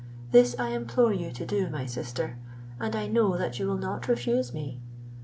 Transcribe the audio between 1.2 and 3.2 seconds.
to do, my sister; and I